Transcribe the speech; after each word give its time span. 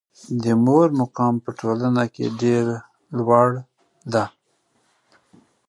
د 0.43 0.45
مور 0.65 0.87
مقام 1.01 1.35
په 1.43 1.51
ټولنه 1.59 2.03
کې 2.13 2.25
ډېر 2.41 2.65
لوړ 3.17 3.49
ده. 4.13 4.25